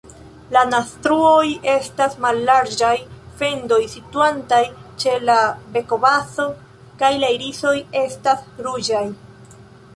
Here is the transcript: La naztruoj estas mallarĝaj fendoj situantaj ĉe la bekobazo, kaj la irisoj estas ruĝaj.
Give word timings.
La 0.55 0.61
naztruoj 0.67 1.49
estas 1.73 2.15
mallarĝaj 2.23 2.95
fendoj 3.43 3.79
situantaj 3.93 4.61
ĉe 5.05 5.15
la 5.31 5.37
bekobazo, 5.77 6.49
kaj 7.03 7.15
la 7.25 7.33
irisoj 7.39 7.75
estas 8.05 8.49
ruĝaj. 8.69 9.07